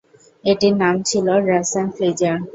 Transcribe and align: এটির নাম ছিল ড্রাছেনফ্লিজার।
এটির 0.43 0.75
নাম 0.81 0.95
ছিল 1.09 1.27
ড্রাছেনফ্লিজার। 1.45 2.37